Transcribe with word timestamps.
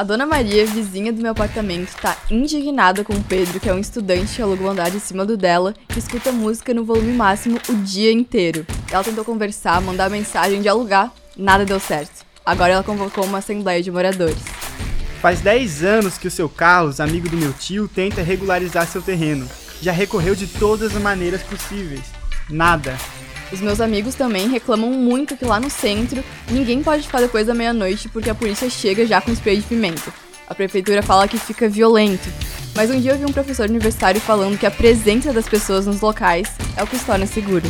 A 0.00 0.02
dona 0.02 0.24
Maria, 0.24 0.64
vizinha 0.64 1.12
do 1.12 1.20
meu 1.20 1.32
apartamento, 1.32 1.94
tá 2.00 2.16
indignada 2.30 3.04
com 3.04 3.12
o 3.12 3.22
Pedro, 3.22 3.60
que 3.60 3.68
é 3.68 3.74
um 3.74 3.78
estudante 3.78 4.36
que 4.36 4.40
aluga 4.40 4.70
andar 4.70 4.90
de 4.90 4.98
cima 4.98 5.26
do 5.26 5.36
dela, 5.36 5.74
que 5.88 5.98
escuta 5.98 6.32
música 6.32 6.72
no 6.72 6.86
volume 6.86 7.12
máximo 7.12 7.60
o 7.68 7.74
dia 7.74 8.10
inteiro. 8.10 8.64
Ela 8.90 9.04
tentou 9.04 9.26
conversar, 9.26 9.78
mandar 9.82 10.08
mensagem 10.08 10.62
de 10.62 10.70
alugar, 10.70 11.12
nada 11.36 11.66
deu 11.66 11.78
certo. 11.78 12.24
Agora 12.46 12.72
ela 12.72 12.82
convocou 12.82 13.26
uma 13.26 13.40
assembleia 13.40 13.82
de 13.82 13.90
moradores. 13.90 14.42
Faz 15.20 15.42
10 15.42 15.84
anos 15.84 16.16
que 16.16 16.28
o 16.28 16.30
seu 16.30 16.48
Carlos, 16.48 16.98
amigo 16.98 17.28
do 17.28 17.36
meu 17.36 17.52
tio, 17.52 17.86
tenta 17.86 18.22
regularizar 18.22 18.86
seu 18.86 19.02
terreno. 19.02 19.46
Já 19.82 19.92
recorreu 19.92 20.34
de 20.34 20.46
todas 20.46 20.96
as 20.96 21.02
maneiras 21.02 21.42
possíveis. 21.42 22.06
Nada. 22.48 22.96
Os 23.52 23.60
meus 23.60 23.80
amigos 23.80 24.14
também 24.14 24.48
reclamam 24.48 24.90
muito 24.90 25.36
que 25.36 25.44
lá 25.44 25.58
no 25.58 25.68
centro 25.68 26.22
ninguém 26.50 26.82
pode 26.82 27.02
ficar 27.02 27.20
depois 27.20 27.46
da 27.46 27.54
meia-noite 27.54 28.08
porque 28.08 28.30
a 28.30 28.34
polícia 28.34 28.70
chega 28.70 29.06
já 29.06 29.20
com 29.20 29.32
spray 29.32 29.56
de 29.56 29.62
pimenta. 29.62 30.12
A 30.46 30.54
prefeitura 30.54 31.02
fala 31.02 31.28
que 31.28 31.38
fica 31.38 31.68
violento. 31.68 32.28
Mas 32.74 32.90
um 32.90 33.00
dia 33.00 33.12
eu 33.12 33.18
vi 33.18 33.24
um 33.24 33.32
professor 33.32 33.68
universitário 33.68 34.20
falando 34.20 34.58
que 34.58 34.66
a 34.66 34.70
presença 34.70 35.32
das 35.32 35.48
pessoas 35.48 35.86
nos 35.86 36.00
locais 36.00 36.48
é 36.76 36.82
o 36.82 36.86
que 36.86 36.96
os 36.96 37.02
torna 37.02 37.26
seguro. 37.26 37.68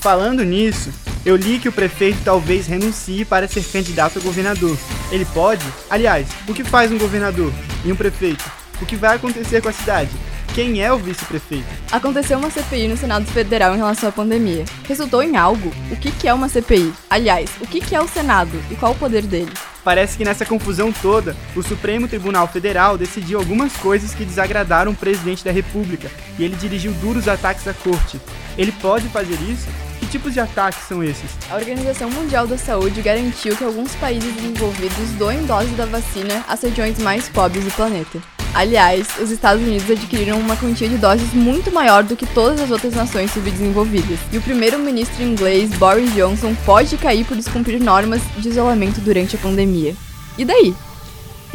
Falando 0.00 0.44
nisso, 0.44 0.90
eu 1.26 1.34
li 1.34 1.58
que 1.58 1.68
o 1.68 1.72
prefeito 1.72 2.18
talvez 2.24 2.66
renuncie 2.66 3.24
para 3.24 3.48
ser 3.48 3.64
candidato 3.64 4.18
a 4.18 4.22
governador. 4.22 4.78
Ele 5.10 5.24
pode? 5.26 5.66
Aliás, 5.90 6.28
o 6.46 6.54
que 6.54 6.62
faz 6.62 6.92
um 6.92 6.98
governador 6.98 7.52
e 7.84 7.90
um 7.90 7.96
prefeito? 7.96 8.44
O 8.80 8.86
que 8.86 8.94
vai 8.94 9.16
acontecer 9.16 9.60
com 9.60 9.68
a 9.68 9.72
cidade? 9.72 10.10
Quem 10.58 10.82
é 10.82 10.92
o 10.92 10.98
vice-prefeito? 10.98 11.68
Aconteceu 11.92 12.36
uma 12.36 12.50
CPI 12.50 12.88
no 12.88 12.96
Senado 12.96 13.24
Federal 13.26 13.74
em 13.74 13.76
relação 13.76 14.08
à 14.08 14.12
pandemia. 14.12 14.64
Resultou 14.88 15.22
em 15.22 15.36
algo? 15.36 15.70
O 15.88 15.96
que 15.96 16.26
é 16.26 16.34
uma 16.34 16.48
CPI? 16.48 16.92
Aliás, 17.08 17.48
o 17.60 17.64
que 17.68 17.94
é 17.94 18.00
o 18.00 18.08
Senado 18.08 18.60
e 18.68 18.74
qual 18.74 18.90
o 18.90 18.96
poder 18.96 19.22
dele? 19.22 19.52
Parece 19.84 20.18
que 20.18 20.24
nessa 20.24 20.44
confusão 20.44 20.90
toda, 20.90 21.36
o 21.54 21.62
Supremo 21.62 22.08
Tribunal 22.08 22.48
Federal 22.48 22.98
decidiu 22.98 23.38
algumas 23.38 23.72
coisas 23.76 24.12
que 24.14 24.24
desagradaram 24.24 24.90
o 24.90 24.96
presidente 24.96 25.44
da 25.44 25.52
República 25.52 26.10
e 26.36 26.42
ele 26.42 26.56
dirigiu 26.56 26.90
duros 26.94 27.28
ataques 27.28 27.68
à 27.68 27.72
corte. 27.72 28.20
Ele 28.56 28.72
pode 28.72 29.06
fazer 29.10 29.38
isso? 29.48 29.68
Que 30.00 30.06
tipos 30.06 30.34
de 30.34 30.40
ataques 30.40 30.80
são 30.88 31.04
esses? 31.04 31.30
A 31.48 31.54
Organização 31.54 32.10
Mundial 32.10 32.48
da 32.48 32.58
Saúde 32.58 33.00
garantiu 33.00 33.56
que 33.56 33.62
alguns 33.62 33.94
países 33.94 34.34
desenvolvidos 34.34 35.08
doem 35.10 35.46
doses 35.46 35.76
da 35.76 35.86
vacina 35.86 36.44
às 36.48 36.60
regiões 36.60 36.98
mais 36.98 37.28
pobres 37.28 37.62
do 37.62 37.70
planeta. 37.70 38.20
Aliás, 38.58 39.06
os 39.20 39.30
Estados 39.30 39.62
Unidos 39.62 39.88
adquiriram 39.88 40.40
uma 40.40 40.56
quantia 40.56 40.88
de 40.88 40.98
doses 40.98 41.32
muito 41.32 41.70
maior 41.70 42.02
do 42.02 42.16
que 42.16 42.26
todas 42.26 42.60
as 42.60 42.72
outras 42.72 42.92
nações 42.92 43.30
subdesenvolvidas. 43.30 44.18
E 44.32 44.36
o 44.36 44.42
primeiro-ministro 44.42 45.22
inglês, 45.22 45.70
Boris 45.74 46.12
Johnson, 46.12 46.56
pode 46.66 46.96
cair 46.96 47.24
por 47.24 47.36
descumprir 47.36 47.80
normas 47.80 48.20
de 48.36 48.48
isolamento 48.48 49.00
durante 49.00 49.36
a 49.36 49.38
pandemia. 49.38 49.94
E 50.36 50.44
daí? 50.44 50.74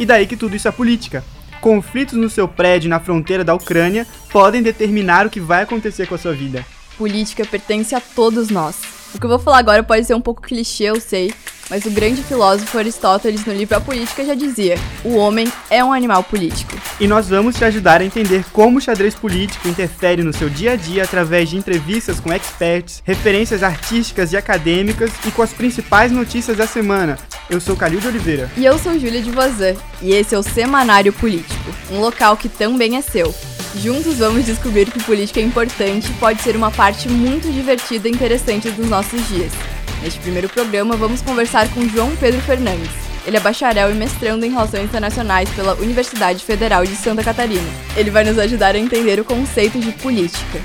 E 0.00 0.06
daí 0.06 0.26
que 0.26 0.34
tudo 0.34 0.56
isso 0.56 0.66
é 0.66 0.72
política. 0.72 1.22
Conflitos 1.60 2.14
no 2.14 2.30
seu 2.30 2.48
prédio 2.48 2.88
na 2.88 2.98
fronteira 2.98 3.44
da 3.44 3.54
Ucrânia 3.54 4.06
podem 4.32 4.62
determinar 4.62 5.26
o 5.26 5.30
que 5.30 5.40
vai 5.40 5.62
acontecer 5.62 6.06
com 6.06 6.14
a 6.14 6.18
sua 6.18 6.32
vida. 6.32 6.64
Política 6.96 7.44
pertence 7.44 7.94
a 7.94 8.00
todos 8.00 8.48
nós. 8.48 8.93
O 9.14 9.18
que 9.18 9.26
eu 9.26 9.30
vou 9.30 9.38
falar 9.38 9.58
agora 9.58 9.82
pode 9.82 10.04
ser 10.04 10.14
um 10.14 10.20
pouco 10.20 10.42
clichê, 10.42 10.84
eu 10.84 11.00
sei, 11.00 11.32
mas 11.70 11.84
o 11.86 11.90
grande 11.90 12.22
filósofo 12.22 12.76
Aristóteles, 12.76 13.46
no 13.46 13.52
livro 13.52 13.76
A 13.76 13.80
Política, 13.80 14.24
já 14.24 14.34
dizia: 14.34 14.76
o 15.04 15.14
homem 15.14 15.50
é 15.70 15.82
um 15.84 15.92
animal 15.92 16.22
político. 16.24 16.76
E 17.00 17.06
nós 17.06 17.28
vamos 17.28 17.56
te 17.56 17.64
ajudar 17.64 18.00
a 18.00 18.04
entender 18.04 18.44
como 18.52 18.78
o 18.78 18.80
xadrez 18.80 19.14
político 19.14 19.68
interfere 19.68 20.22
no 20.22 20.32
seu 20.32 20.50
dia 20.50 20.72
a 20.72 20.76
dia 20.76 21.04
através 21.04 21.48
de 21.48 21.56
entrevistas 21.56 22.18
com 22.18 22.32
experts, 22.32 23.02
referências 23.04 23.62
artísticas 23.62 24.32
e 24.32 24.36
acadêmicas 24.36 25.12
e 25.24 25.30
com 25.30 25.42
as 25.42 25.52
principais 25.52 26.10
notícias 26.10 26.56
da 26.56 26.66
semana. 26.66 27.16
Eu 27.48 27.60
sou 27.60 27.76
Calil 27.76 28.00
de 28.00 28.08
Oliveira. 28.08 28.50
E 28.56 28.64
eu 28.64 28.78
sou 28.78 28.98
Júlia 28.98 29.22
de 29.22 29.30
Vozan. 29.30 29.74
E 30.02 30.12
esse 30.12 30.34
é 30.34 30.38
o 30.38 30.42
Semanário 30.42 31.12
Político, 31.12 31.74
um 31.90 32.00
local 32.00 32.36
que 32.36 32.48
também 32.48 32.96
é 32.96 33.00
seu. 33.00 33.32
Juntos 33.76 34.18
vamos 34.18 34.46
descobrir 34.46 34.88
que 34.90 35.02
política 35.02 35.40
é 35.40 35.42
importante 35.42 36.08
e 36.08 36.14
pode 36.14 36.40
ser 36.42 36.54
uma 36.54 36.70
parte 36.70 37.08
muito 37.08 37.50
divertida 37.50 38.08
e 38.08 38.12
interessante 38.12 38.70
dos 38.70 38.88
nossos 38.88 39.26
dias. 39.28 39.52
Neste 40.00 40.20
primeiro 40.20 40.48
programa, 40.48 40.96
vamos 40.96 41.20
conversar 41.20 41.68
com 41.74 41.88
João 41.88 42.14
Pedro 42.16 42.40
Fernandes. 42.42 42.90
Ele 43.26 43.36
é 43.36 43.40
bacharel 43.40 43.90
e 43.90 43.94
mestrando 43.94 44.44
em 44.44 44.50
Relações 44.50 44.84
Internacionais 44.84 45.48
pela 45.50 45.74
Universidade 45.74 46.44
Federal 46.44 46.84
de 46.84 46.94
Santa 46.94 47.24
Catarina. 47.24 47.68
Ele 47.96 48.10
vai 48.10 48.22
nos 48.22 48.38
ajudar 48.38 48.76
a 48.76 48.78
entender 48.78 49.18
o 49.18 49.24
conceito 49.24 49.80
de 49.80 49.90
política. 49.92 50.60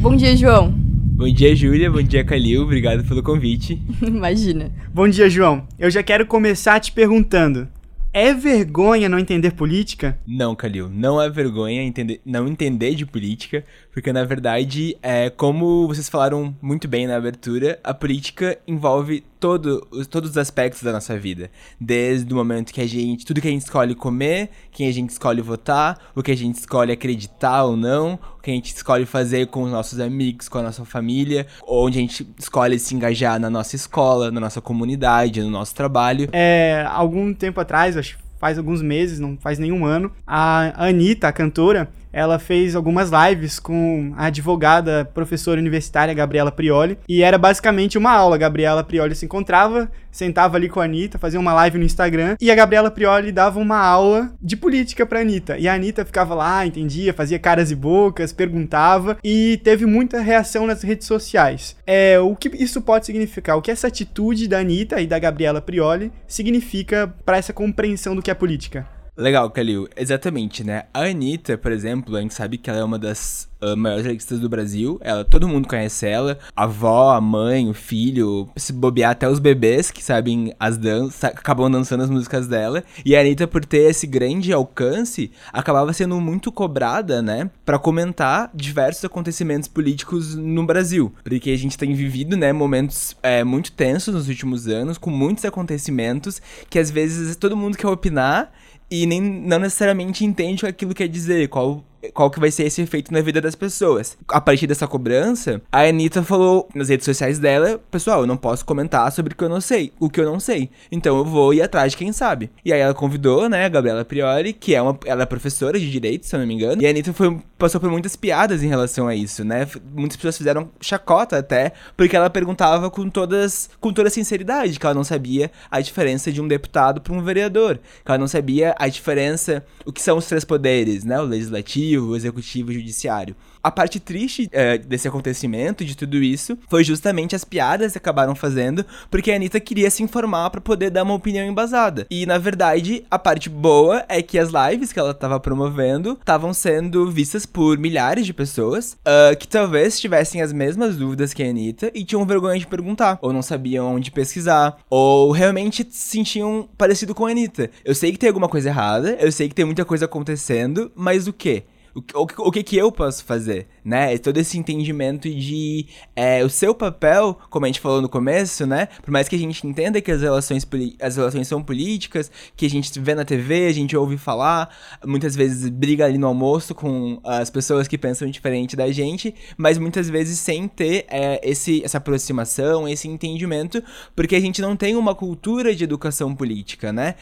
Bom 0.00 0.14
dia, 0.14 0.36
João. 0.36 0.72
Bom 0.72 1.32
dia, 1.32 1.54
Júlia. 1.54 1.90
Bom 1.90 2.02
dia, 2.02 2.24
Calil. 2.24 2.62
Obrigado 2.62 3.04
pelo 3.04 3.22
convite. 3.22 3.80
Imagina. 4.02 4.70
Bom 4.92 5.08
dia, 5.08 5.30
João. 5.30 5.66
Eu 5.78 5.90
já 5.90 6.02
quero 6.02 6.26
começar 6.26 6.80
te 6.80 6.92
perguntando: 6.92 7.68
é 8.12 8.34
vergonha 8.34 9.08
não 9.08 9.18
entender 9.18 9.52
política? 9.52 10.18
Não, 10.26 10.54
Calil, 10.54 10.88
não 10.88 11.20
é 11.20 11.28
vergonha 11.30 11.82
entender, 11.82 12.20
não 12.24 12.48
entender 12.48 12.94
de 12.94 13.06
política, 13.06 13.64
porque 13.92 14.12
na 14.12 14.24
verdade, 14.24 14.96
é, 15.02 15.30
como 15.30 15.86
vocês 15.86 16.08
falaram 16.08 16.54
muito 16.60 16.88
bem 16.88 17.06
na 17.06 17.16
abertura, 17.16 17.78
a 17.84 17.94
política 17.94 18.58
envolve 18.66 19.22
todo, 19.38 19.80
todos 20.10 20.30
os 20.30 20.36
aspectos 20.36 20.82
da 20.82 20.92
nossa 20.92 21.18
vida. 21.18 21.50
Desde 21.80 22.32
o 22.32 22.36
momento 22.36 22.72
que 22.72 22.80
a 22.80 22.86
gente. 22.86 23.24
Tudo 23.24 23.40
que 23.40 23.48
a 23.48 23.50
gente 23.50 23.62
escolhe 23.62 23.94
comer, 23.94 24.50
quem 24.70 24.86
a 24.86 24.92
gente 24.92 25.10
escolhe 25.10 25.40
votar, 25.40 26.10
o 26.14 26.22
que 26.22 26.30
a 26.30 26.36
gente 26.36 26.56
escolhe 26.56 26.92
acreditar 26.92 27.64
ou 27.64 27.76
não, 27.76 28.18
que 28.42 28.50
a 28.50 28.54
gente 28.54 28.74
escolhe 28.74 29.06
fazer 29.06 29.46
com 29.48 29.62
os 29.64 29.70
nossos 29.70 30.00
amigos, 30.00 30.48
com 30.48 30.58
a 30.58 30.62
nossa 30.62 30.84
família, 30.84 31.46
onde 31.66 31.98
a 31.98 32.00
gente 32.00 32.26
escolhe 32.38 32.78
se 32.78 32.94
engajar 32.94 33.38
na 33.38 33.50
nossa 33.50 33.76
escola, 33.76 34.30
na 34.30 34.40
nossa 34.40 34.60
comunidade, 34.60 35.42
no 35.42 35.50
nosso 35.50 35.74
trabalho. 35.74 36.28
É, 36.32 36.84
algum 36.88 37.32
tempo 37.34 37.60
atrás, 37.60 37.96
acho 37.96 38.16
que 38.16 38.22
faz 38.38 38.56
alguns 38.56 38.80
meses, 38.80 39.20
não 39.20 39.36
faz 39.36 39.58
nenhum 39.58 39.84
ano, 39.84 40.10
a 40.26 40.86
Anitta, 40.86 41.28
a 41.28 41.32
cantora, 41.32 41.90
ela 42.12 42.38
fez 42.38 42.74
algumas 42.74 43.10
lives 43.10 43.58
com 43.58 44.12
a 44.16 44.26
advogada, 44.26 45.08
professora 45.14 45.60
universitária 45.60 46.14
Gabriela 46.14 46.52
Prioli, 46.52 46.98
e 47.08 47.22
era 47.22 47.38
basicamente 47.38 47.96
uma 47.96 48.10
aula. 48.10 48.36
A 48.36 48.38
Gabriela 48.38 48.84
Prioli 48.84 49.14
se 49.14 49.24
encontrava, 49.24 49.90
sentava 50.10 50.56
ali 50.56 50.68
com 50.68 50.80
a 50.80 50.84
Anitta, 50.84 51.18
fazia 51.18 51.38
uma 51.38 51.52
live 51.54 51.78
no 51.78 51.84
Instagram, 51.84 52.36
e 52.40 52.50
a 52.50 52.54
Gabriela 52.54 52.90
Prioli 52.90 53.32
dava 53.32 53.58
uma 53.58 53.78
aula 53.78 54.32
de 54.40 54.56
política 54.56 55.06
pra 55.06 55.20
Anitta. 55.20 55.58
E 55.58 55.68
a 55.68 55.74
Anitta 55.74 56.04
ficava 56.04 56.34
lá, 56.34 56.66
entendia, 56.66 57.14
fazia 57.14 57.38
caras 57.38 57.70
e 57.70 57.74
bocas, 57.74 58.32
perguntava, 58.32 59.18
e 59.22 59.60
teve 59.62 59.86
muita 59.86 60.20
reação 60.20 60.66
nas 60.66 60.82
redes 60.82 61.06
sociais. 61.06 61.76
É, 61.86 62.18
o 62.18 62.34
que 62.34 62.50
isso 62.54 62.80
pode 62.80 63.06
significar? 63.06 63.56
O 63.56 63.62
que 63.62 63.70
essa 63.70 63.86
atitude 63.86 64.48
da 64.48 64.58
Anitta 64.58 65.00
e 65.00 65.06
da 65.06 65.18
Gabriela 65.18 65.60
Prioli 65.60 66.12
significa 66.26 67.12
para 67.24 67.36
essa 67.36 67.52
compreensão 67.52 68.14
do 68.14 68.22
que 68.22 68.30
é 68.30 68.34
política? 68.34 68.86
Legal, 69.16 69.50
Kalil. 69.50 69.88
Exatamente, 69.96 70.64
né? 70.64 70.84
A 70.94 71.00
Anitta, 71.00 71.58
por 71.58 71.72
exemplo, 71.72 72.16
a 72.16 72.20
gente 72.20 72.34
sabe 72.34 72.56
que 72.56 72.70
ela 72.70 72.78
é 72.78 72.84
uma 72.84 72.98
das 72.98 73.50
uh, 73.60 73.76
maiores 73.76 74.06
artistas 74.06 74.38
do 74.40 74.48
Brasil. 74.48 74.98
Ela, 75.02 75.24
todo 75.24 75.48
mundo 75.48 75.68
conhece 75.68 76.06
ela. 76.06 76.38
A 76.54 76.64
avó, 76.64 77.10
a 77.12 77.20
mãe, 77.20 77.68
o 77.68 77.74
filho, 77.74 78.48
se 78.56 78.72
bobear 78.72 79.10
até 79.10 79.28
os 79.28 79.38
bebês 79.38 79.90
que 79.90 80.02
sabem 80.02 80.54
as 80.58 80.76
danças, 80.76 81.24
acabam 81.24 81.70
dançando 81.70 82.02
as 82.02 82.10
músicas 82.10 82.46
dela. 82.46 82.82
E 83.04 83.14
a 83.14 83.20
Anitta, 83.20 83.46
por 83.46 83.64
ter 83.64 83.90
esse 83.90 84.06
grande 84.06 84.52
alcance, 84.52 85.30
acabava 85.52 85.92
sendo 85.92 86.20
muito 86.20 86.50
cobrada, 86.50 87.20
né? 87.20 87.50
Pra 87.64 87.78
comentar 87.78 88.50
diversos 88.54 89.04
acontecimentos 89.04 89.68
políticos 89.68 90.34
no 90.34 90.64
Brasil. 90.64 91.12
Porque 91.22 91.50
a 91.50 91.58
gente 91.58 91.76
tem 91.76 91.94
vivido, 91.94 92.36
né, 92.36 92.52
momentos 92.52 93.16
é, 93.22 93.44
muito 93.44 93.72
tensos 93.72 94.14
nos 94.14 94.28
últimos 94.28 94.66
anos, 94.66 94.98
com 94.98 95.10
muitos 95.10 95.44
acontecimentos 95.44 96.40
que 96.68 96.78
às 96.78 96.90
vezes 96.90 97.36
todo 97.36 97.56
mundo 97.56 97.76
quer 97.76 97.88
opinar 97.88 98.52
e 98.90 99.06
nem 99.06 99.20
não 99.20 99.58
necessariamente 99.58 100.24
entende 100.24 100.64
o 100.64 100.66
que 100.66 100.70
aquilo 100.70 100.94
quer 100.94 101.08
dizer, 101.08 101.48
qual 101.48 101.84
qual 102.14 102.30
que 102.30 102.40
vai 102.40 102.50
ser 102.50 102.64
esse 102.64 102.80
efeito 102.80 103.12
na 103.12 103.20
vida 103.20 103.40
das 103.40 103.54
pessoas. 103.54 104.16
A 104.28 104.40
partir 104.40 104.66
dessa 104.66 104.86
cobrança, 104.86 105.60
a 105.70 105.82
Anitta 105.82 106.22
falou 106.22 106.68
nas 106.74 106.88
redes 106.88 107.04
sociais 107.04 107.38
dela, 107.38 107.78
pessoal, 107.90 108.20
eu 108.20 108.26
não 108.26 108.36
posso 108.36 108.64
comentar 108.64 109.10
sobre 109.12 109.34
o 109.34 109.36
que 109.36 109.44
eu 109.44 109.48
não 109.48 109.60
sei, 109.60 109.92
o 110.00 110.08
que 110.08 110.20
eu 110.20 110.24
não 110.24 110.40
sei. 110.40 110.70
Então 110.90 111.18
eu 111.18 111.24
vou 111.24 111.52
ir 111.52 111.62
atrás 111.62 111.92
de 111.92 111.98
quem 111.98 112.12
sabe. 112.12 112.50
E 112.64 112.72
aí 112.72 112.80
ela 112.80 112.94
convidou, 112.94 113.48
né, 113.48 113.64
a 113.64 113.68
Gabriela 113.68 114.04
Priori, 114.04 114.52
que 114.52 114.74
é 114.74 114.80
uma 114.80 114.98
ela 115.04 115.22
é 115.22 115.26
professora 115.26 115.78
de 115.78 115.90
direito, 115.90 116.26
se 116.26 116.34
eu 116.34 116.40
não 116.40 116.46
me 116.46 116.54
engano. 116.54 116.82
E 116.82 116.86
a 116.86 116.90
Anitta 116.90 117.12
foi, 117.12 117.38
passou 117.60 117.80
por 117.80 117.90
muitas 117.90 118.16
piadas 118.16 118.62
em 118.64 118.68
relação 118.68 119.06
a 119.06 119.14
isso, 119.14 119.44
né? 119.44 119.68
Muitas 119.94 120.16
pessoas 120.16 120.36
fizeram 120.36 120.68
chacota 120.80 121.38
até, 121.38 121.72
porque 121.96 122.16
ela 122.16 122.28
perguntava 122.28 122.90
com 122.90 123.08
todas 123.08 123.70
com 123.78 123.92
toda 123.92 124.10
sinceridade 124.10 124.78
que 124.78 124.84
ela 124.84 124.94
não 124.94 125.04
sabia 125.04 125.50
a 125.70 125.80
diferença 125.80 126.32
de 126.32 126.40
um 126.40 126.48
deputado 126.48 127.00
para 127.00 127.12
um 127.12 127.22
vereador, 127.22 127.78
que 128.04 128.10
ela 128.10 128.18
não 128.18 128.26
sabia 128.26 128.74
a 128.78 128.88
diferença, 128.88 129.64
o 129.86 129.92
que 129.92 130.02
são 130.02 130.18
os 130.18 130.26
três 130.26 130.44
poderes, 130.44 131.04
né? 131.04 131.20
O 131.20 131.24
legislativo 131.24 131.60
legislativo, 131.60 132.16
executivo 132.16 132.72
e 132.72 132.74
judiciário. 132.74 133.36
A 133.62 133.70
parte 133.70 134.00
triste 134.00 134.48
é, 134.52 134.78
desse 134.78 135.08
acontecimento, 135.08 135.84
de 135.84 135.96
tudo 135.96 136.16
isso, 136.16 136.58
foi 136.68 136.84
justamente 136.84 137.36
as 137.36 137.44
piadas 137.44 137.92
que 137.92 137.98
acabaram 137.98 138.34
fazendo, 138.34 138.84
porque 139.10 139.30
a 139.30 139.36
Anitta 139.36 139.60
queria 139.60 139.90
se 139.90 140.02
informar 140.02 140.50
para 140.50 140.60
poder 140.60 140.90
dar 140.90 141.02
uma 141.02 141.14
opinião 141.14 141.46
embasada. 141.46 142.06
E, 142.10 142.26
na 142.26 142.38
verdade, 142.38 143.04
a 143.10 143.18
parte 143.18 143.48
boa 143.48 144.04
é 144.08 144.22
que 144.22 144.38
as 144.38 144.50
lives 144.50 144.92
que 144.92 144.98
ela 144.98 145.14
tava 145.14 145.38
promovendo 145.38 146.16
estavam 146.20 146.52
sendo 146.52 147.10
vistas 147.10 147.46
por 147.46 147.78
milhares 147.78 148.26
de 148.26 148.32
pessoas 148.32 148.96
uh, 149.00 149.36
que 149.36 149.46
talvez 149.46 150.00
tivessem 150.00 150.42
as 150.42 150.52
mesmas 150.52 150.96
dúvidas 150.96 151.34
que 151.34 151.42
a 151.42 151.48
Anitta 151.48 151.90
e 151.94 152.04
tinham 152.04 152.26
vergonha 152.26 152.58
de 152.58 152.66
perguntar, 152.66 153.18
ou 153.20 153.32
não 153.32 153.42
sabiam 153.42 153.94
onde 153.94 154.10
pesquisar, 154.10 154.78
ou 154.88 155.30
realmente 155.30 155.86
se 155.90 156.10
sentiam 156.10 156.68
parecido 156.76 157.14
com 157.14 157.26
a 157.26 157.30
Anitta. 157.30 157.70
Eu 157.84 157.94
sei 157.94 158.12
que 158.12 158.18
tem 158.18 158.28
alguma 158.28 158.48
coisa 158.48 158.68
errada, 158.68 159.16
eu 159.20 159.30
sei 159.30 159.48
que 159.48 159.54
tem 159.54 159.64
muita 159.64 159.84
coisa 159.84 160.04
acontecendo, 160.04 160.90
mas 160.94 161.26
o 161.26 161.32
quê? 161.32 161.64
O, 161.94 162.00
o, 162.00 162.48
o, 162.48 162.52
que 162.52 162.76
eu 162.76 162.92
posso 162.92 163.24
fazer, 163.24 163.66
né? 163.84 164.16
Todo 164.18 164.38
esse 164.38 164.56
entendimento 164.56 165.28
de 165.28 165.86
é, 166.14 166.44
o 166.44 166.48
seu 166.48 166.74
papel, 166.74 167.36
como 167.50 167.64
a 167.64 167.68
gente 167.68 167.80
falou 167.80 168.00
no 168.00 168.08
começo, 168.08 168.66
né? 168.66 168.86
Por 169.02 169.10
mais 169.10 169.28
que 169.28 169.34
a 169.34 169.38
gente 169.38 169.66
entenda 169.66 170.00
que 170.00 170.10
as 170.12 170.22
relações, 170.22 170.66
as 171.00 171.16
relações 171.16 171.48
são 171.48 171.62
políticas, 171.62 172.30
que 172.56 172.66
a 172.66 172.70
gente 172.70 172.98
vê 173.00 173.14
na 173.14 173.24
TV, 173.24 173.66
a 173.66 173.72
gente 173.72 173.96
ouve 173.96 174.16
falar, 174.16 174.74
muitas 175.04 175.34
vezes 175.34 175.68
briga 175.68 176.04
ali 176.04 176.16
no 176.16 176.28
almoço 176.28 176.74
com 176.74 177.20
as 177.24 177.50
pessoas 177.50 177.88
que 177.88 177.98
pensam 177.98 178.30
diferente 178.30 178.76
da 178.76 178.90
gente, 178.92 179.34
mas 179.56 179.76
muitas 179.76 180.08
vezes 180.08 180.38
sem 180.38 180.68
ter 180.68 181.06
é, 181.08 181.40
esse, 181.42 181.84
essa 181.84 181.98
aproximação, 181.98 182.88
esse 182.88 183.08
entendimento, 183.08 183.82
porque 184.14 184.36
a 184.36 184.40
gente 184.40 184.62
não 184.62 184.76
tem 184.76 184.94
uma 184.94 185.14
cultura 185.14 185.74
de 185.74 185.82
educação 185.82 186.34
política, 186.34 186.92
né? 186.92 187.16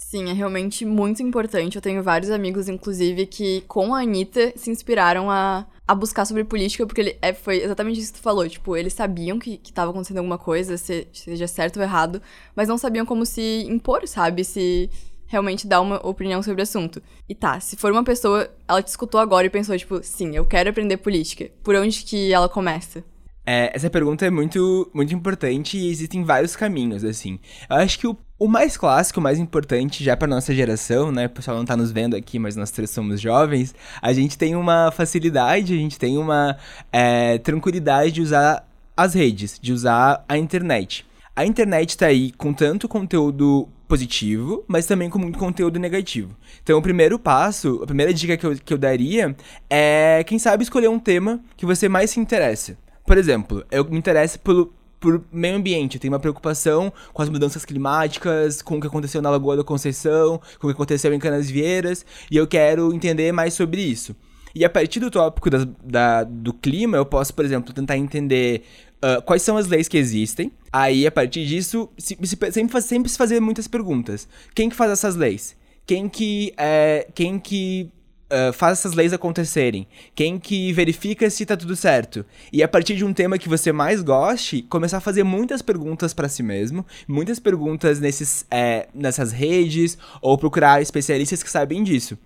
Sim, 0.00 0.30
é 0.30 0.32
realmente 0.32 0.84
muito 0.84 1.22
importante. 1.22 1.76
Eu 1.76 1.82
tenho 1.82 2.02
vários 2.02 2.30
amigos, 2.30 2.68
inclusive, 2.68 3.26
que 3.26 3.60
com 3.68 3.94
a 3.94 4.00
Anitta 4.00 4.52
se 4.56 4.70
inspiraram 4.70 5.30
a, 5.30 5.66
a 5.86 5.94
buscar 5.94 6.24
sobre 6.24 6.42
política, 6.42 6.86
porque 6.86 7.00
ele, 7.02 7.18
é, 7.20 7.34
foi 7.34 7.62
exatamente 7.62 8.00
isso 8.00 8.14
que 8.14 8.18
tu 8.18 8.22
falou. 8.22 8.48
Tipo, 8.48 8.76
eles 8.76 8.94
sabiam 8.94 9.38
que, 9.38 9.58
que 9.58 9.72
tava 9.72 9.90
acontecendo 9.90 10.16
alguma 10.16 10.38
coisa, 10.38 10.76
se, 10.78 11.06
seja 11.12 11.46
certo 11.46 11.76
ou 11.76 11.82
errado, 11.82 12.20
mas 12.56 12.66
não 12.66 12.78
sabiam 12.78 13.04
como 13.04 13.26
se 13.26 13.66
impor, 13.68 14.08
sabe? 14.08 14.42
Se 14.42 14.90
realmente 15.26 15.66
dar 15.66 15.82
uma 15.82 16.04
opinião 16.04 16.42
sobre 16.42 16.62
o 16.62 16.64
assunto. 16.64 17.00
E 17.28 17.34
tá, 17.34 17.60
se 17.60 17.76
for 17.76 17.92
uma 17.92 18.02
pessoa, 18.02 18.50
ela 18.66 18.82
te 18.82 18.88
escutou 18.88 19.20
agora 19.20 19.46
e 19.46 19.50
pensou, 19.50 19.76
tipo, 19.76 20.02
sim, 20.02 20.34
eu 20.34 20.46
quero 20.46 20.70
aprender 20.70 20.96
política. 20.96 21.50
Por 21.62 21.76
onde 21.76 22.02
que 22.02 22.32
ela 22.32 22.48
começa? 22.48 23.04
É, 23.46 23.70
essa 23.74 23.90
pergunta 23.90 24.26
é 24.26 24.30
muito, 24.30 24.90
muito 24.94 25.14
importante 25.14 25.76
e 25.76 25.90
existem 25.90 26.24
vários 26.24 26.56
caminhos, 26.56 27.04
assim. 27.04 27.38
Eu 27.68 27.76
acho 27.76 27.98
que 27.98 28.06
o 28.06 28.16
o 28.40 28.48
mais 28.48 28.74
clássico, 28.74 29.20
o 29.20 29.22
mais 29.22 29.38
importante 29.38 30.02
já 30.02 30.16
para 30.16 30.26
nossa 30.26 30.54
geração, 30.54 31.12
né? 31.12 31.26
O 31.26 31.30
pessoal 31.30 31.58
não 31.58 31.64
tá 31.66 31.76
nos 31.76 31.92
vendo 31.92 32.16
aqui, 32.16 32.38
mas 32.38 32.56
nós 32.56 32.70
três 32.70 32.88
somos 32.88 33.20
jovens. 33.20 33.74
A 34.00 34.14
gente 34.14 34.38
tem 34.38 34.56
uma 34.56 34.90
facilidade, 34.90 35.74
a 35.74 35.76
gente 35.76 35.98
tem 35.98 36.16
uma 36.16 36.56
é, 36.90 37.36
tranquilidade 37.36 38.12
de 38.12 38.22
usar 38.22 38.66
as 38.96 39.12
redes, 39.12 39.58
de 39.60 39.74
usar 39.74 40.24
a 40.26 40.38
internet. 40.38 41.06
A 41.36 41.44
internet 41.44 41.98
tá 41.98 42.06
aí 42.06 42.32
com 42.32 42.54
tanto 42.54 42.88
conteúdo 42.88 43.68
positivo, 43.86 44.64
mas 44.66 44.86
também 44.86 45.10
com 45.10 45.18
muito 45.18 45.38
conteúdo 45.38 45.78
negativo. 45.78 46.34
Então, 46.62 46.78
o 46.78 46.82
primeiro 46.82 47.18
passo, 47.18 47.80
a 47.82 47.86
primeira 47.86 48.14
dica 48.14 48.38
que 48.38 48.46
eu, 48.46 48.56
que 48.56 48.72
eu 48.72 48.78
daria 48.78 49.36
é, 49.68 50.24
quem 50.24 50.38
sabe, 50.38 50.62
escolher 50.62 50.88
um 50.88 50.98
tema 50.98 51.40
que 51.58 51.66
você 51.66 51.90
mais 51.90 52.10
se 52.10 52.18
interessa. 52.18 52.74
Por 53.06 53.18
exemplo, 53.18 53.64
eu 53.70 53.84
me 53.84 53.98
interesso 53.98 54.38
pelo, 54.38 54.72
por 55.00 55.24
meio 55.32 55.56
ambiente. 55.56 55.98
Tenho 55.98 56.12
uma 56.12 56.20
preocupação 56.20 56.92
com 57.12 57.22
as 57.22 57.28
mudanças 57.28 57.64
climáticas, 57.64 58.62
com 58.62 58.76
o 58.76 58.80
que 58.80 58.86
aconteceu 58.86 59.22
na 59.22 59.30
Lagoa 59.30 59.56
da 59.56 59.64
Conceição, 59.64 60.40
com 60.58 60.66
o 60.66 60.70
que 60.70 60.74
aconteceu 60.74 61.12
em 61.12 61.18
Canas 61.18 61.50
Vieiras, 61.50 62.04
e 62.30 62.36
eu 62.36 62.46
quero 62.46 62.92
entender 62.92 63.32
mais 63.32 63.54
sobre 63.54 63.80
isso. 63.80 64.14
E 64.54 64.64
a 64.64 64.70
partir 64.70 65.00
do 65.00 65.10
tópico 65.10 65.48
da, 65.48 65.66
da 65.82 66.24
do 66.24 66.52
clima, 66.52 66.96
eu 66.96 67.06
posso, 67.06 67.32
por 67.32 67.44
exemplo, 67.44 67.72
tentar 67.72 67.96
entender 67.96 68.62
uh, 68.96 69.22
quais 69.22 69.42
são 69.42 69.56
as 69.56 69.66
leis 69.66 69.88
que 69.88 69.96
existem. 69.96 70.52
Aí, 70.72 71.06
a 71.06 71.10
partir 71.10 71.46
disso, 71.46 71.88
se, 71.96 72.18
se, 72.22 72.36
sempre, 72.52 72.82
sempre 72.82 73.10
se 73.10 73.16
fazer 73.16 73.40
muitas 73.40 73.66
perguntas. 73.66 74.28
Quem 74.54 74.68
que 74.68 74.76
faz 74.76 74.90
essas 74.90 75.16
leis? 75.16 75.56
Quem 75.86 76.08
que, 76.08 76.52
é, 76.56 77.08
quem 77.14 77.38
que 77.38 77.90
uh, 78.30 78.52
faz 78.52 78.78
essas 78.78 78.94
leis 78.94 79.12
acontecerem? 79.12 79.86
Quem 80.14 80.38
que 80.38 80.72
verifica 80.72 81.28
se 81.28 81.44
tá 81.44 81.56
tudo 81.56 81.76
certo? 81.76 82.24
E 82.52 82.62
a 82.62 82.68
partir 82.68 82.96
de 82.96 83.04
um 83.04 83.12
tema 83.12 83.38
que 83.38 83.48
você 83.48 83.72
mais 83.72 84.02
goste, 84.02 84.62
começar 84.62 84.98
a 84.98 85.00
fazer 85.00 85.22
muitas 85.22 85.62
perguntas 85.62 86.14
para 86.14 86.28
si 86.28 86.42
mesmo, 86.42 86.86
muitas 87.06 87.38
perguntas 87.38 88.00
nesses, 88.00 88.46
é, 88.50 88.88
nessas 88.94 89.32
redes, 89.32 89.98
ou 90.20 90.38
procurar 90.38 90.80
especialistas 90.80 91.42
que 91.42 91.50
sabem 91.50 91.82
disso. 91.82 92.16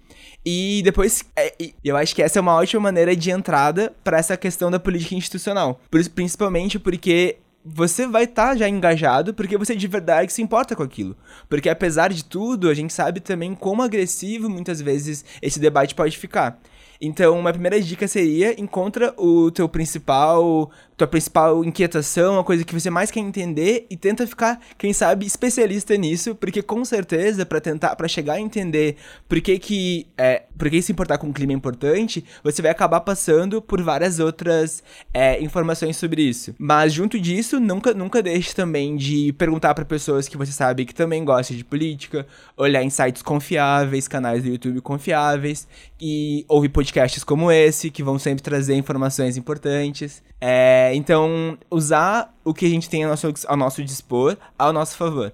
E 0.44 0.82
depois, 0.84 1.24
é, 1.34 1.54
eu 1.82 1.96
acho 1.96 2.14
que 2.14 2.22
essa 2.22 2.38
é 2.38 2.42
uma 2.42 2.54
ótima 2.54 2.82
maneira 2.82 3.16
de 3.16 3.30
entrada 3.30 3.94
para 4.04 4.18
essa 4.18 4.36
questão 4.36 4.70
da 4.70 4.78
política 4.78 5.14
institucional. 5.14 5.80
Principalmente 6.14 6.78
porque 6.78 7.38
você 7.64 8.06
vai 8.06 8.24
estar 8.24 8.48
tá 8.48 8.56
já 8.56 8.68
engajado 8.68 9.32
porque 9.32 9.56
você 9.56 9.74
de 9.74 9.86
verdade 9.88 10.32
se 10.32 10.42
importa 10.42 10.76
com 10.76 10.82
aquilo. 10.82 11.16
Porque 11.48 11.68
apesar 11.68 12.12
de 12.12 12.24
tudo, 12.24 12.68
a 12.68 12.74
gente 12.74 12.92
sabe 12.92 13.20
também 13.20 13.54
como 13.54 13.82
agressivo 13.82 14.50
muitas 14.50 14.80
vezes 14.80 15.24
esse 15.40 15.58
debate 15.58 15.94
pode 15.94 16.18
ficar. 16.18 16.60
Então, 17.00 17.38
uma 17.38 17.52
primeira 17.52 17.80
dica 17.80 18.06
seria 18.06 18.58
encontra 18.58 19.12
o 19.18 19.50
teu 19.50 19.68
principal 19.68 20.70
tua 20.96 21.06
principal 21.06 21.64
inquietação, 21.64 22.38
a 22.38 22.44
coisa 22.44 22.64
que 22.64 22.72
você 22.72 22.88
mais 22.88 23.10
quer 23.10 23.20
entender 23.20 23.86
e 23.90 23.96
tenta 23.96 24.26
ficar, 24.26 24.60
quem 24.78 24.92
sabe, 24.92 25.26
especialista 25.26 25.96
nisso, 25.96 26.34
porque 26.34 26.62
com 26.62 26.84
certeza 26.84 27.44
para 27.44 27.60
tentar 27.60 27.96
para 27.96 28.06
chegar 28.06 28.34
a 28.34 28.40
entender 28.40 28.96
por 29.28 29.40
que 29.40 29.58
que 29.58 30.06
é, 30.16 30.44
por 30.56 30.70
que 30.70 30.80
se 30.80 30.92
importar 30.92 31.18
com 31.18 31.28
o 31.28 31.32
clima 31.32 31.52
é 31.52 31.56
importante, 31.56 32.24
você 32.42 32.62
vai 32.62 32.70
acabar 32.70 33.00
passando 33.00 33.60
por 33.60 33.82
várias 33.82 34.20
outras 34.20 34.82
é, 35.12 35.42
informações 35.42 35.96
sobre 35.96 36.22
isso. 36.22 36.54
Mas 36.58 36.92
junto 36.92 37.18
disso, 37.18 37.53
nunca 37.60 37.94
nunca 37.94 38.22
deixe 38.22 38.54
também 38.54 38.96
de 38.96 39.32
perguntar 39.34 39.74
para 39.74 39.84
pessoas 39.84 40.28
que 40.28 40.36
você 40.36 40.52
sabe 40.52 40.84
que 40.84 40.94
também 40.94 41.24
gostam 41.24 41.56
de 41.56 41.64
política, 41.64 42.26
olhar 42.56 42.82
em 42.82 42.90
sites 42.90 43.22
confiáveis, 43.22 44.06
canais 44.08 44.42
do 44.42 44.48
YouTube 44.50 44.80
confiáveis 44.80 45.66
e 46.00 46.44
ouvir 46.48 46.68
podcasts 46.68 47.24
como 47.24 47.50
esse 47.50 47.90
que 47.90 48.02
vão 48.02 48.18
sempre 48.18 48.42
trazer 48.42 48.74
informações 48.74 49.36
importantes. 49.36 50.22
É, 50.40 50.94
então, 50.94 51.58
usar 51.70 52.34
o 52.44 52.52
que 52.52 52.66
a 52.66 52.70
gente 52.70 52.88
tem 52.88 53.04
ao 53.04 53.10
nosso, 53.10 53.32
ao 53.46 53.56
nosso 53.56 53.82
dispor 53.82 54.36
ao 54.58 54.72
nosso 54.72 54.96
favor. 54.96 55.32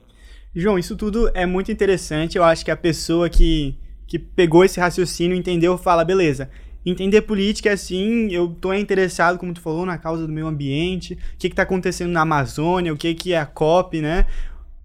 João, 0.54 0.78
isso 0.78 0.96
tudo 0.96 1.30
é 1.34 1.46
muito 1.46 1.70
interessante. 1.70 2.36
Eu 2.36 2.44
acho 2.44 2.64
que 2.64 2.70
a 2.70 2.76
pessoa 2.76 3.28
que, 3.28 3.76
que 4.06 4.18
pegou 4.18 4.64
esse 4.64 4.80
raciocínio, 4.80 5.36
entendeu, 5.36 5.78
fala, 5.78 6.04
beleza, 6.04 6.50
entender 6.84 7.22
política 7.22 7.68
é 7.68 7.72
assim, 7.72 8.30
eu 8.32 8.48
tô 8.48 8.72
interessado, 8.72 9.38
como 9.38 9.52
tu 9.52 9.60
falou, 9.60 9.84
na 9.84 9.98
causa 9.98 10.26
do 10.26 10.32
meio 10.32 10.46
ambiente, 10.46 11.14
o 11.14 11.38
que 11.38 11.50
que 11.50 11.54
tá 11.54 11.62
acontecendo 11.62 12.10
na 12.10 12.22
Amazônia, 12.22 12.92
o 12.92 12.96
que 12.96 13.14
que 13.14 13.32
é 13.32 13.38
a 13.38 13.46
COP, 13.46 14.00
né? 14.00 14.26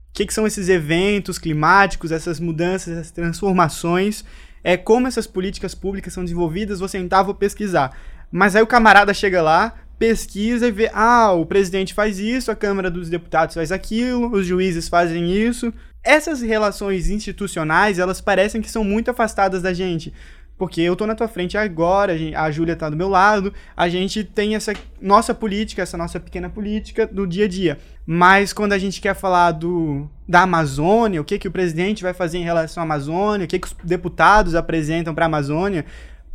O 0.09 0.13
que 0.13 0.25
que 0.25 0.33
são 0.33 0.47
esses 0.47 0.69
eventos 0.69 1.37
climáticos, 1.37 2.11
essas 2.11 2.39
mudanças, 2.39 2.93
essas 2.93 3.11
transformações, 3.11 4.23
é 4.63 4.75
como 4.75 5.07
essas 5.07 5.27
políticas 5.27 5.75
públicas 5.75 6.13
são 6.13 6.23
desenvolvidas, 6.23 6.79
vou 6.79 6.87
sentar, 6.87 7.23
vou 7.23 7.35
pesquisar. 7.35 7.95
Mas 8.31 8.55
aí 8.55 8.61
o 8.61 8.67
camarada 8.67 9.13
chega 9.13 9.41
lá, 9.41 9.75
pesquisa 9.97 10.67
e 10.67 10.71
vê, 10.71 10.89
ah, 10.93 11.31
o 11.31 11.45
presidente 11.45 11.93
faz 11.93 12.19
isso, 12.19 12.51
a 12.51 12.55
Câmara 12.55 12.91
dos 12.91 13.09
Deputados 13.09 13.55
faz 13.55 13.71
aquilo, 13.71 14.31
os 14.31 14.45
juízes 14.45 14.89
fazem 14.89 15.31
isso. 15.31 15.73
Essas 16.03 16.41
relações 16.41 17.09
institucionais, 17.09 17.97
elas 17.97 18.21
parecem 18.21 18.61
que 18.61 18.69
são 18.69 18.83
muito 18.83 19.09
afastadas 19.09 19.61
da 19.61 19.73
gente. 19.73 20.13
Porque 20.57 20.81
eu 20.81 20.95
tô 20.95 21.05
na 21.05 21.15
tua 21.15 21.27
frente 21.27 21.57
agora, 21.57 22.13
a, 22.35 22.49
Júlia 22.49 22.75
tá 22.75 22.89
do 22.89 22.95
meu 22.95 23.09
lado, 23.09 23.53
a 23.75 23.89
gente 23.89 24.23
tem 24.23 24.55
essa 24.55 24.73
nossa 25.01 25.33
política, 25.33 25.81
essa 25.81 25.97
nossa 25.97 26.19
pequena 26.19 26.49
política 26.49 27.05
do 27.05 27.27
dia 27.27 27.45
a 27.45 27.47
dia. 27.47 27.77
Mas 28.05 28.53
quando 28.53 28.71
a 28.73 28.77
gente 28.77 29.01
quer 29.01 29.15
falar 29.15 29.51
do, 29.51 30.09
da 30.27 30.41
Amazônia, 30.43 31.19
o 31.19 31.25
que, 31.25 31.37
que 31.37 31.47
o 31.47 31.51
presidente 31.51 32.03
vai 32.03 32.13
fazer 32.13 32.37
em 32.37 32.43
relação 32.43 32.81
à 32.81 32.85
Amazônia, 32.85 33.45
o 33.45 33.47
que, 33.47 33.59
que 33.59 33.67
os 33.67 33.75
deputados 33.83 34.55
apresentam 34.55 35.13
para 35.13 35.25
a 35.25 35.27
Amazônia, 35.27 35.85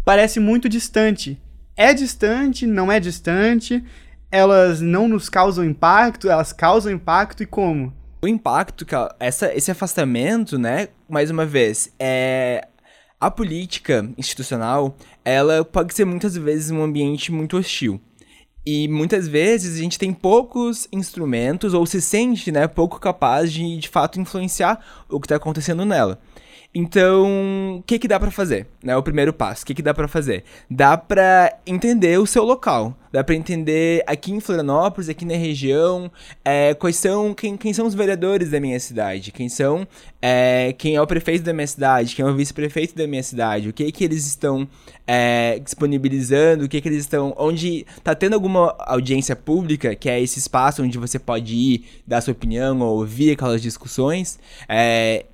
parece 0.04 0.38
muito 0.38 0.68
distante 0.68 1.40
é 1.80 1.94
distante, 1.94 2.66
não 2.66 2.92
é 2.92 3.00
distante, 3.00 3.82
elas 4.30 4.82
não 4.82 5.08
nos 5.08 5.30
causam 5.30 5.64
impacto, 5.64 6.28
elas 6.28 6.52
causam 6.52 6.92
impacto 6.92 7.42
e 7.42 7.46
como? 7.46 7.90
O 8.22 8.28
impacto, 8.28 8.84
essa, 9.18 9.54
esse 9.54 9.70
afastamento, 9.70 10.58
né, 10.58 10.88
mais 11.08 11.30
uma 11.30 11.46
vez, 11.46 11.90
é 11.98 12.68
a 13.20 13.30
política 13.30 14.10
institucional, 14.16 14.96
ela 15.22 15.62
pode 15.62 15.92
ser 15.94 16.06
muitas 16.06 16.36
vezes 16.36 16.70
um 16.70 16.82
ambiente 16.82 17.30
muito 17.30 17.58
hostil. 17.58 18.00
E 18.64 18.88
muitas 18.88 19.28
vezes 19.28 19.76
a 19.76 19.82
gente 19.82 19.98
tem 19.98 20.12
poucos 20.12 20.88
instrumentos 20.92 21.74
ou 21.74 21.84
se 21.84 22.00
sente, 22.00 22.50
né, 22.50 22.66
pouco 22.66 22.98
capaz 22.98 23.52
de 23.52 23.76
de 23.76 23.88
fato 23.88 24.20
influenciar 24.20 24.84
o 25.08 25.20
que 25.20 25.26
está 25.26 25.36
acontecendo 25.36 25.84
nela. 25.84 26.18
Então, 26.72 27.78
o 27.78 27.82
que 27.82 27.98
que 27.98 28.06
dá 28.06 28.20
para 28.20 28.30
fazer? 28.30 28.68
Né, 28.82 28.96
o 28.96 29.02
primeiro 29.02 29.32
passo, 29.32 29.64
o 29.64 29.66
que 29.66 29.74
que 29.74 29.82
dá 29.82 29.92
para 29.92 30.06
fazer? 30.06 30.44
Dá 30.70 30.96
para 30.96 31.58
entender 31.66 32.16
o 32.20 32.26
seu 32.26 32.44
local, 32.44 32.96
dá 33.12 33.24
para 33.24 33.34
entender 33.34 34.04
aqui 34.06 34.30
em 34.30 34.38
Florianópolis, 34.38 35.08
aqui 35.08 35.24
na 35.24 35.34
região, 35.34 36.10
é, 36.44 36.72
quais 36.74 36.94
são, 36.94 37.34
quem, 37.34 37.56
quem 37.56 37.72
são 37.72 37.88
os 37.88 37.94
vereadores 37.94 38.50
da 38.50 38.60
minha 38.60 38.78
cidade, 38.78 39.32
quem 39.32 39.48
são, 39.48 39.86
é, 40.22 40.72
quem 40.78 40.94
é 40.94 41.02
o 41.02 41.06
prefeito 41.08 41.42
da 41.42 41.52
minha 41.52 41.66
cidade, 41.66 42.14
quem 42.14 42.24
é 42.24 42.28
o 42.28 42.36
vice-prefeito 42.36 42.94
da 42.94 43.04
minha 43.04 43.22
cidade, 43.22 43.68
o 43.68 43.72
que 43.72 43.90
que 43.90 44.04
eles 44.04 44.24
estão 44.28 44.66
é, 45.08 45.58
disponibilizando, 45.58 46.66
o 46.66 46.68
que 46.68 46.80
que 46.80 46.88
eles 46.88 47.00
estão, 47.00 47.34
onde 47.36 47.84
tá 48.04 48.14
tendo 48.14 48.34
alguma 48.34 48.76
audiência 48.78 49.34
pública, 49.34 49.96
que 49.96 50.08
é 50.08 50.20
esse 50.20 50.38
espaço 50.38 50.84
onde 50.84 50.96
você 50.98 51.18
pode 51.18 51.52
ir, 51.52 51.84
dar 52.06 52.20
sua 52.20 52.30
opinião 52.30 52.78
ou 52.80 52.98
ouvir 52.98 53.32
aquelas 53.32 53.60
discussões, 53.60 54.38
é, 54.68 55.26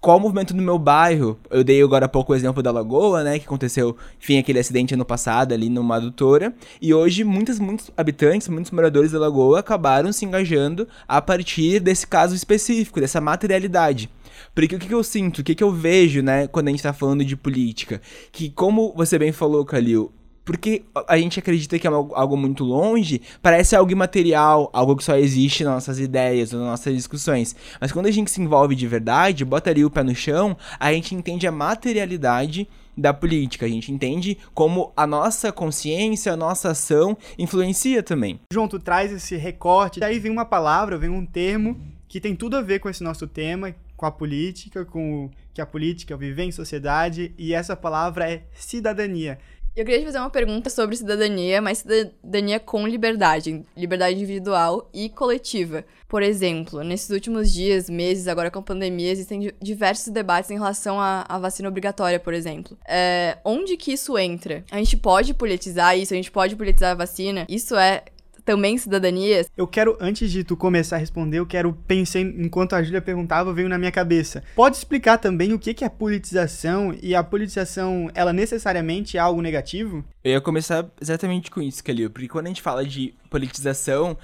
qual 0.00 0.16
o 0.16 0.20
movimento 0.20 0.54
do 0.54 0.62
meu 0.62 0.78
bairro? 0.78 1.38
Eu 1.50 1.62
dei 1.62 1.82
agora 1.82 2.06
há 2.06 2.08
pouco 2.08 2.32
o 2.32 2.34
exemplo 2.34 2.62
da 2.62 2.70
Lagoa, 2.70 3.22
né? 3.22 3.38
Que 3.38 3.44
aconteceu, 3.44 3.94
enfim, 4.18 4.38
aquele 4.38 4.58
acidente 4.58 4.94
ano 4.94 5.04
passado 5.04 5.52
ali 5.52 5.68
numa 5.68 5.96
adutora. 5.96 6.54
E 6.80 6.94
hoje, 6.94 7.22
muitos, 7.22 7.58
muitos 7.58 7.90
habitantes, 7.96 8.48
muitos 8.48 8.70
moradores 8.70 9.12
da 9.12 9.18
Lagoa 9.18 9.60
acabaram 9.60 10.10
se 10.10 10.24
engajando 10.24 10.88
a 11.06 11.20
partir 11.20 11.80
desse 11.80 12.06
caso 12.06 12.34
específico, 12.34 12.98
dessa 12.98 13.20
materialidade. 13.20 14.08
Porque 14.54 14.74
o 14.74 14.78
que, 14.78 14.92
eu 14.92 15.04
sinto, 15.04 15.40
o 15.40 15.44
que, 15.44 15.54
que 15.54 15.62
eu 15.62 15.70
vejo, 15.70 16.22
né, 16.22 16.46
quando 16.46 16.68
a 16.68 16.70
gente 16.70 16.82
tá 16.82 16.94
falando 16.94 17.22
de 17.22 17.36
política? 17.36 18.00
Que, 18.32 18.48
como 18.48 18.94
você 18.96 19.18
bem 19.18 19.32
falou, 19.32 19.66
Kalil, 19.66 20.10
porque 20.50 20.82
a 21.06 21.16
gente 21.16 21.38
acredita 21.38 21.78
que 21.78 21.86
é 21.86 21.90
algo 21.90 22.36
muito 22.36 22.64
longe, 22.64 23.22
parece 23.40 23.76
algo 23.76 23.92
imaterial, 23.92 24.68
algo 24.72 24.96
que 24.96 25.04
só 25.04 25.14
existe 25.14 25.62
nas 25.62 25.74
nossas 25.74 26.00
ideias, 26.00 26.50
nas 26.50 26.60
nossas 26.60 26.92
discussões. 26.92 27.54
Mas 27.80 27.92
quando 27.92 28.06
a 28.06 28.10
gente 28.10 28.32
se 28.32 28.42
envolve 28.42 28.74
de 28.74 28.84
verdade, 28.84 29.44
bota 29.44 29.70
ali 29.70 29.84
o 29.84 29.90
pé 29.90 30.02
no 30.02 30.12
chão, 30.12 30.56
a 30.80 30.92
gente 30.92 31.14
entende 31.14 31.46
a 31.46 31.52
materialidade 31.52 32.68
da 32.96 33.14
política. 33.14 33.64
A 33.64 33.68
gente 33.68 33.92
entende 33.92 34.36
como 34.52 34.92
a 34.96 35.06
nossa 35.06 35.52
consciência, 35.52 36.32
a 36.32 36.36
nossa 36.36 36.70
ação 36.70 37.16
influencia 37.38 38.02
também. 38.02 38.40
João, 38.52 38.66
tu 38.66 38.80
traz 38.80 39.12
esse 39.12 39.36
recorte, 39.36 40.00
daí 40.00 40.18
vem 40.18 40.32
uma 40.32 40.44
palavra, 40.44 40.98
vem 40.98 41.10
um 41.10 41.24
termo 41.24 41.80
que 42.08 42.20
tem 42.20 42.34
tudo 42.34 42.56
a 42.56 42.60
ver 42.60 42.80
com 42.80 42.90
esse 42.90 43.04
nosso 43.04 43.28
tema, 43.28 43.72
com 43.96 44.04
a 44.04 44.10
política, 44.10 44.84
com 44.84 45.26
o 45.26 45.30
que 45.54 45.60
a 45.60 45.66
política 45.66 46.16
vive 46.16 46.42
em 46.42 46.50
sociedade, 46.50 47.32
e 47.38 47.54
essa 47.54 47.76
palavra 47.76 48.28
é 48.28 48.42
cidadania. 48.52 49.38
Eu 49.74 49.84
queria 49.84 50.00
te 50.00 50.04
fazer 50.04 50.18
uma 50.18 50.30
pergunta 50.30 50.68
sobre 50.68 50.96
cidadania, 50.96 51.62
mas 51.62 51.78
cidadania 51.78 52.58
com 52.58 52.86
liberdade, 52.86 53.64
liberdade 53.76 54.16
individual 54.16 54.90
e 54.92 55.08
coletiva. 55.08 55.84
Por 56.08 56.24
exemplo, 56.24 56.82
nesses 56.82 57.10
últimos 57.10 57.52
dias, 57.52 57.88
meses, 57.88 58.26
agora 58.26 58.50
com 58.50 58.58
a 58.58 58.62
pandemia, 58.62 59.12
existem 59.12 59.52
diversos 59.62 60.08
debates 60.08 60.50
em 60.50 60.58
relação 60.58 61.00
à, 61.00 61.24
à 61.28 61.38
vacina 61.38 61.68
obrigatória, 61.68 62.18
por 62.18 62.34
exemplo. 62.34 62.76
É, 62.86 63.38
onde 63.44 63.76
que 63.76 63.92
isso 63.92 64.18
entra? 64.18 64.64
A 64.72 64.78
gente 64.78 64.96
pode 64.96 65.32
politizar 65.34 65.96
isso? 65.96 66.12
A 66.12 66.16
gente 66.16 66.32
pode 66.32 66.56
politizar 66.56 66.90
a 66.90 66.96
vacina? 66.96 67.46
Isso 67.48 67.76
é 67.76 68.02
também 68.50 68.76
cidadania? 68.76 69.46
Eu 69.56 69.64
quero, 69.64 69.96
antes 70.00 70.28
de 70.28 70.42
tu 70.42 70.56
começar 70.56 70.96
a 70.96 70.98
responder, 70.98 71.38
eu 71.38 71.46
quero 71.46 71.72
pensar, 71.72 72.18
enquanto 72.18 72.74
a 72.74 72.82
Júlia 72.82 73.00
perguntava, 73.00 73.52
veio 73.52 73.68
na 73.68 73.78
minha 73.78 73.92
cabeça. 73.92 74.42
Pode 74.56 74.76
explicar 74.76 75.18
também 75.18 75.52
o 75.52 75.58
que 75.58 75.84
é 75.84 75.88
politização 75.88 76.92
e 77.00 77.14
a 77.14 77.22
politização, 77.22 78.10
ela 78.12 78.32
necessariamente 78.32 79.16
é 79.16 79.20
algo 79.20 79.40
negativo? 79.40 80.04
Eu 80.24 80.32
ia 80.32 80.40
começar 80.40 80.90
exatamente 81.00 81.48
com 81.48 81.62
isso, 81.62 81.84
Calil, 81.84 82.10
porque 82.10 82.26
quando 82.26 82.46
a 82.46 82.48
gente 82.48 82.60
fala 82.60 82.84
de 82.84 83.14
politização, 83.30 84.18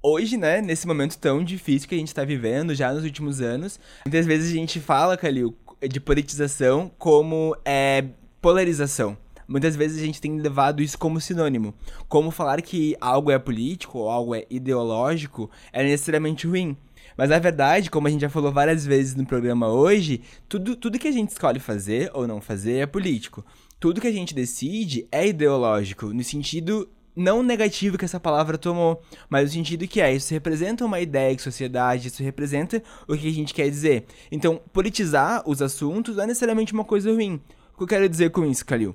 hoje, 0.00 0.36
né, 0.36 0.62
nesse 0.62 0.86
momento 0.86 1.18
tão 1.18 1.42
difícil 1.42 1.88
que 1.88 1.96
a 1.96 1.98
gente 1.98 2.14
tá 2.14 2.24
vivendo, 2.24 2.72
já 2.72 2.92
nos 2.92 3.02
últimos 3.02 3.40
anos, 3.40 3.80
muitas 4.04 4.26
vezes 4.26 4.52
a 4.52 4.54
gente 4.54 4.78
fala, 4.78 5.16
Calil, 5.16 5.56
de 5.82 5.98
politização 5.98 6.88
como 6.98 7.56
é, 7.64 8.04
polarização 8.40 9.18
muitas 9.46 9.76
vezes 9.76 10.02
a 10.02 10.04
gente 10.04 10.20
tem 10.20 10.38
levado 10.38 10.82
isso 10.82 10.98
como 10.98 11.20
sinônimo. 11.20 11.74
Como 12.08 12.30
falar 12.30 12.60
que 12.62 12.96
algo 13.00 13.30
é 13.30 13.38
político 13.38 13.98
ou 13.98 14.10
algo 14.10 14.34
é 14.34 14.46
ideológico 14.50 15.50
é 15.72 15.82
necessariamente 15.82 16.46
ruim. 16.46 16.76
Mas 17.16 17.30
na 17.30 17.38
verdade, 17.38 17.90
como 17.90 18.06
a 18.06 18.10
gente 18.10 18.20
já 18.20 18.28
falou 18.30 18.52
várias 18.52 18.84
vezes 18.84 19.14
no 19.14 19.24
programa 19.24 19.68
hoje, 19.68 20.20
tudo, 20.48 20.76
tudo 20.76 20.98
que 20.98 21.08
a 21.08 21.12
gente 21.12 21.30
escolhe 21.30 21.58
fazer 21.58 22.10
ou 22.12 22.26
não 22.26 22.40
fazer 22.40 22.78
é 22.78 22.86
político. 22.86 23.44
Tudo 23.80 24.00
que 24.00 24.06
a 24.06 24.12
gente 24.12 24.34
decide 24.34 25.06
é 25.10 25.26
ideológico, 25.26 26.06
no 26.12 26.22
sentido 26.22 26.88
não 27.16 27.42
negativo 27.42 27.96
que 27.96 28.04
essa 28.04 28.20
palavra 28.20 28.58
tomou, 28.58 29.02
mas 29.30 29.44
no 29.44 29.50
sentido 29.50 29.88
que 29.88 30.02
é, 30.02 30.14
isso 30.14 30.34
representa 30.34 30.84
uma 30.84 31.00
ideia 31.00 31.34
de 31.34 31.40
sociedade, 31.40 32.08
isso 32.08 32.22
representa 32.22 32.82
o 33.08 33.16
que 33.16 33.26
a 33.26 33.32
gente 33.32 33.54
quer 33.54 33.70
dizer. 33.70 34.04
Então, 34.30 34.60
politizar 34.72 35.42
os 35.46 35.62
assuntos 35.62 36.16
não 36.16 36.24
é 36.24 36.26
necessariamente 36.26 36.74
uma 36.74 36.84
coisa 36.84 37.10
ruim. 37.10 37.40
O 37.72 37.78
que 37.78 37.82
eu 37.84 37.88
quero 37.88 38.08
dizer 38.08 38.30
com 38.30 38.44
isso, 38.44 38.64
Kalil? 38.64 38.94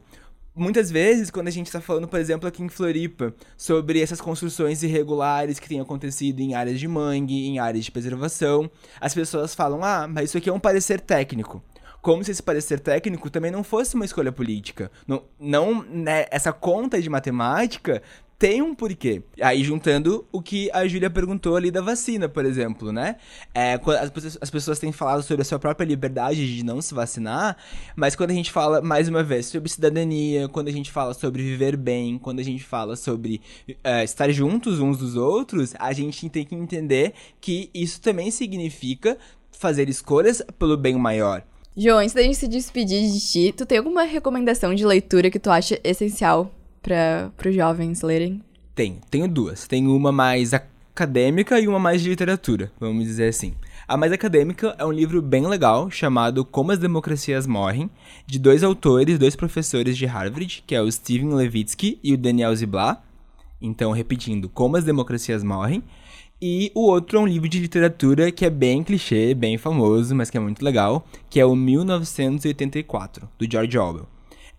Muitas 0.55 0.91
vezes, 0.91 1.29
quando 1.29 1.47
a 1.47 1.51
gente 1.51 1.67
está 1.67 1.81
falando, 1.81 2.07
por 2.07 2.19
exemplo, 2.19 2.47
aqui 2.47 2.61
em 2.63 2.69
Floripa, 2.69 3.33
sobre 3.57 4.01
essas 4.01 4.19
construções 4.19 4.83
irregulares 4.83 5.59
que 5.59 5.67
têm 5.67 5.79
acontecido 5.79 6.39
em 6.39 6.53
áreas 6.53 6.79
de 6.79 6.87
mangue, 6.87 7.47
em 7.47 7.59
áreas 7.59 7.85
de 7.85 7.91
preservação, 7.91 8.69
as 8.99 9.13
pessoas 9.13 9.55
falam: 9.55 9.83
ah, 9.83 10.07
mas 10.07 10.25
isso 10.29 10.37
aqui 10.37 10.49
é 10.49 10.53
um 10.53 10.59
parecer 10.59 10.99
técnico. 10.99 11.63
Como 12.01 12.23
se 12.23 12.31
esse 12.31 12.41
parecer 12.41 12.79
técnico 12.79 13.29
também 13.29 13.51
não 13.51 13.63
fosse 13.63 13.93
uma 13.93 14.05
escolha 14.05 14.31
política. 14.31 14.91
Não, 15.07 15.23
não 15.39 15.83
né, 15.83 16.25
essa 16.31 16.51
conta 16.51 16.99
de 16.99 17.07
matemática 17.07 18.01
tem 18.41 18.59
um 18.59 18.73
porquê. 18.73 19.21
Aí 19.39 19.63
juntando 19.63 20.25
o 20.31 20.41
que 20.41 20.67
a 20.73 20.87
Júlia 20.87 21.11
perguntou 21.11 21.55
ali 21.55 21.69
da 21.69 21.79
vacina, 21.79 22.27
por 22.27 22.43
exemplo, 22.43 22.91
né? 22.91 23.17
É, 23.53 23.73
as, 23.75 24.37
as 24.41 24.49
pessoas 24.49 24.79
têm 24.79 24.91
falado 24.91 25.21
sobre 25.21 25.43
a 25.43 25.45
sua 25.45 25.59
própria 25.59 25.85
liberdade 25.85 26.55
de 26.55 26.65
não 26.65 26.81
se 26.81 26.91
vacinar, 26.91 27.55
mas 27.95 28.15
quando 28.15 28.31
a 28.31 28.33
gente 28.33 28.51
fala, 28.51 28.81
mais 28.81 29.07
uma 29.07 29.21
vez, 29.21 29.45
sobre 29.45 29.69
cidadania, 29.69 30.49
quando 30.49 30.69
a 30.69 30.71
gente 30.71 30.91
fala 30.91 31.13
sobre 31.13 31.43
viver 31.43 31.77
bem, 31.77 32.17
quando 32.17 32.39
a 32.39 32.43
gente 32.43 32.63
fala 32.63 32.95
sobre 32.95 33.41
é, 33.83 34.03
estar 34.03 34.31
juntos 34.31 34.79
uns 34.79 34.97
dos 34.97 35.15
outros, 35.15 35.75
a 35.77 35.93
gente 35.93 36.27
tem 36.27 36.43
que 36.43 36.55
entender 36.55 37.13
que 37.39 37.69
isso 37.75 38.01
também 38.01 38.31
significa 38.31 39.19
fazer 39.51 39.87
escolhas 39.87 40.41
pelo 40.57 40.75
bem 40.75 40.95
maior. 40.95 41.43
João, 41.77 41.99
antes 41.99 42.15
da 42.15 42.23
gente 42.23 42.37
se 42.37 42.47
despedir 42.47 43.07
de 43.07 43.19
ti, 43.19 43.53
tu 43.55 43.67
tem 43.67 43.77
alguma 43.77 44.01
recomendação 44.01 44.73
de 44.73 44.83
leitura 44.83 45.29
que 45.29 45.37
tu 45.37 45.51
acha 45.51 45.79
essencial 45.83 46.51
para 46.81 47.31
os 47.45 47.55
jovens 47.55 48.01
lerem? 48.01 48.41
Tem, 48.73 48.99
tenho 49.09 49.27
duas. 49.27 49.67
Tem 49.67 49.85
uma 49.87 50.11
mais 50.11 50.53
acadêmica 50.53 51.59
e 51.59 51.67
uma 51.67 51.79
mais 51.79 52.01
de 52.01 52.09
literatura, 52.09 52.71
vamos 52.79 53.05
dizer 53.05 53.29
assim. 53.29 53.53
A 53.87 53.97
mais 53.97 54.11
acadêmica 54.11 54.75
é 54.77 54.85
um 54.85 54.91
livro 54.91 55.21
bem 55.21 55.45
legal 55.45 55.91
chamado 55.91 56.45
Como 56.45 56.71
as 56.71 56.79
Democracias 56.79 57.45
Morrem, 57.45 57.89
de 58.25 58.39
dois 58.39 58.63
autores, 58.63 59.19
dois 59.19 59.35
professores 59.35 59.97
de 59.97 60.05
Harvard, 60.05 60.63
que 60.65 60.73
é 60.73 60.81
o 60.81 60.91
Steven 60.91 61.33
Levitsky 61.33 61.99
e 62.03 62.13
o 62.13 62.17
Daniel 62.17 62.55
Ziblatt. 62.55 63.01
Então, 63.61 63.91
repetindo, 63.91 64.49
Como 64.49 64.77
as 64.77 64.83
Democracias 64.83 65.43
Morrem. 65.43 65.83
E 66.41 66.71
o 66.73 66.87
outro 66.87 67.19
é 67.19 67.21
um 67.21 67.27
livro 67.27 67.47
de 67.47 67.59
literatura 67.59 68.31
que 68.31 68.45
é 68.45 68.49
bem 68.49 68.83
clichê, 68.83 69.35
bem 69.35 69.57
famoso, 69.59 70.15
mas 70.15 70.29
que 70.29 70.37
é 70.37 70.39
muito 70.39 70.65
legal, 70.65 71.05
que 71.29 71.39
é 71.39 71.45
o 71.45 71.55
1984, 71.55 73.29
do 73.37 73.51
George 73.51 73.77
Orwell. 73.77 74.07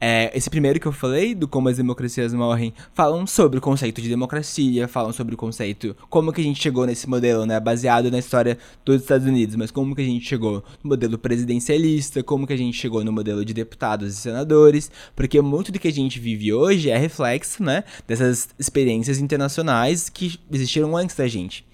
É, 0.05 0.37
esse 0.37 0.51
primeiro 0.51 0.81
que 0.81 0.87
eu 0.89 0.91
falei, 0.91 1.33
do 1.33 1.47
como 1.47 1.69
as 1.69 1.77
democracias 1.77 2.35
morrem, 2.35 2.75
falam 2.93 3.25
sobre 3.25 3.59
o 3.59 3.63
conceito 3.63 4.03
de 4.03 4.09
democracia, 4.09 4.89
falam 4.89 5.13
sobre 5.13 5.37
o 5.37 5.39
conceito, 5.39 5.97
como 6.11 6.33
que 6.33 6.41
a 6.41 6.45
gente 6.45 6.61
chegou 6.61 6.85
nesse 6.85 7.09
modelo, 7.09 7.47
né, 7.47 7.61
baseado 7.61 8.11
na 8.11 8.19
história 8.19 8.59
dos 8.85 9.03
Estados 9.03 9.29
Unidos, 9.29 9.55
mas 9.55 9.71
como 9.71 9.95
que 9.95 10.03
a 10.03 10.05
gente 10.05 10.27
chegou 10.27 10.65
no 10.83 10.91
modelo 10.91 11.17
presidencialista, 11.17 12.21
como 12.21 12.49
que 12.49 12.53
a 12.53 12.57
gente 12.57 12.77
chegou 12.77 13.05
no 13.05 13.13
modelo 13.13 13.45
de 13.45 13.55
deputados 13.55 14.13
e 14.13 14.17
senadores, 14.17 14.91
porque 15.15 15.41
muito 15.41 15.71
do 15.71 15.79
que 15.79 15.87
a 15.87 15.93
gente 15.93 16.19
vive 16.19 16.53
hoje 16.53 16.91
é 16.91 16.99
reflexo, 16.99 17.63
né, 17.63 17.85
dessas 18.05 18.49
experiências 18.59 19.21
internacionais 19.21 20.09
que 20.09 20.37
existiram 20.51 20.97
antes 20.97 21.15
da 21.15 21.29
gente. 21.29 21.65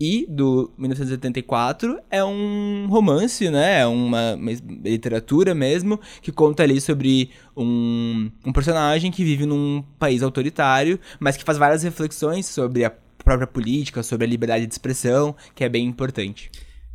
E 0.00 0.26
do 0.28 0.72
1984 0.78 1.98
é 2.08 2.22
um 2.22 2.86
romance, 2.88 3.50
né? 3.50 3.80
É 3.80 3.86
uma, 3.86 4.34
uma, 4.34 4.52
literatura 4.84 5.54
mesmo, 5.54 6.00
que 6.22 6.30
conta 6.30 6.62
ali 6.62 6.80
sobre 6.80 7.30
um, 7.56 8.30
um 8.46 8.52
personagem 8.52 9.10
que 9.10 9.24
vive 9.24 9.44
num 9.44 9.82
país 9.98 10.22
autoritário, 10.22 11.00
mas 11.18 11.36
que 11.36 11.44
faz 11.44 11.58
várias 11.58 11.82
reflexões 11.82 12.46
sobre 12.46 12.84
a 12.84 12.90
própria 13.24 13.46
política, 13.46 14.02
sobre 14.04 14.24
a 14.24 14.28
liberdade 14.28 14.66
de 14.66 14.72
expressão, 14.72 15.34
que 15.54 15.64
é 15.64 15.68
bem 15.68 15.84
importante. 15.84 16.48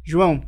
João, 0.05 0.41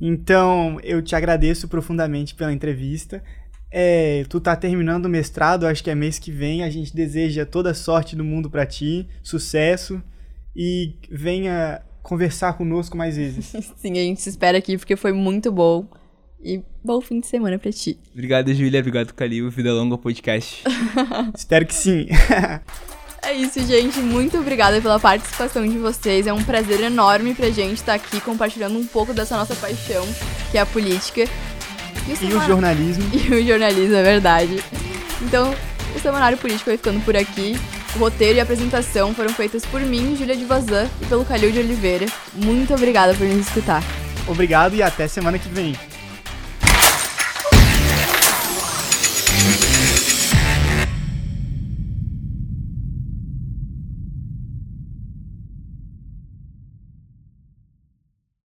então 0.00 0.78
eu 0.82 1.02
te 1.02 1.14
agradeço 1.14 1.68
profundamente 1.68 2.34
pela 2.34 2.52
entrevista. 2.52 3.22
É, 3.70 4.24
tu 4.30 4.40
tá 4.40 4.56
terminando 4.56 5.04
o 5.04 5.10
mestrado, 5.10 5.66
acho 5.66 5.84
que 5.84 5.90
é 5.90 5.94
mês 5.94 6.18
que 6.18 6.32
vem. 6.32 6.62
A 6.62 6.70
gente 6.70 6.96
deseja 6.96 7.44
toda 7.44 7.74
sorte 7.74 8.16
do 8.16 8.24
mundo 8.24 8.48
para 8.48 8.64
ti, 8.64 9.06
sucesso 9.22 10.02
e 10.56 10.94
venha 11.10 11.82
conversar 12.08 12.54
conosco 12.54 12.96
mais 12.96 13.16
vezes. 13.16 13.52
Sim, 13.76 13.92
a 13.92 14.02
gente 14.02 14.22
se 14.22 14.30
espera 14.30 14.56
aqui 14.56 14.78
porque 14.78 14.96
foi 14.96 15.12
muito 15.12 15.52
bom. 15.52 15.86
E 16.42 16.62
bom 16.82 17.00
fim 17.00 17.20
de 17.20 17.26
semana 17.26 17.58
pra 17.58 17.70
ti. 17.70 17.98
Obrigado, 18.12 18.54
Júlia. 18.54 18.80
Obrigado, 18.80 19.12
Calil. 19.12 19.50
Vida 19.50 19.72
longa 19.72 19.98
podcast. 19.98 20.62
Espero 21.36 21.66
que 21.66 21.74
sim. 21.74 22.06
é 23.22 23.32
isso, 23.32 23.60
gente. 23.66 23.98
Muito 23.98 24.38
obrigada 24.38 24.80
pela 24.80 25.00
participação 25.00 25.66
de 25.66 25.76
vocês. 25.78 26.28
É 26.28 26.32
um 26.32 26.44
prazer 26.44 26.80
enorme 26.80 27.34
pra 27.34 27.50
gente 27.50 27.74
estar 27.74 27.94
aqui 27.94 28.20
compartilhando 28.20 28.78
um 28.78 28.86
pouco 28.86 29.12
dessa 29.12 29.36
nossa 29.36 29.56
paixão, 29.56 30.06
que 30.52 30.56
é 30.56 30.60
a 30.60 30.66
política. 30.66 31.22
E 32.06 32.12
o, 32.12 32.30
e 32.30 32.34
o 32.34 32.40
jornalismo. 32.46 33.04
E 33.12 33.34
o 33.34 33.44
jornalismo, 33.44 33.96
é 33.96 34.02
verdade. 34.04 34.62
Então, 35.20 35.52
o 35.96 35.98
Semanário 35.98 36.38
Político 36.38 36.70
vai 36.70 36.76
ficando 36.76 37.04
por 37.04 37.16
aqui. 37.16 37.56
O 37.98 38.00
roteiro 38.00 38.36
e 38.36 38.40
a 38.40 38.44
apresentação 38.44 39.12
foram 39.12 39.30
feitas 39.30 39.66
por 39.66 39.80
mim, 39.80 40.14
Júlia 40.16 40.36
de 40.36 40.44
Vazan, 40.44 40.88
e 41.02 41.06
pelo 41.06 41.24
Calil 41.24 41.50
de 41.50 41.58
Oliveira. 41.58 42.06
Muito 42.32 42.72
obrigada 42.72 43.12
por 43.12 43.26
nos 43.26 43.48
escutar. 43.48 43.82
Obrigado 44.28 44.76
e 44.76 44.82
até 44.84 45.08
semana 45.08 45.36
que 45.36 45.48
vem. 45.48 45.74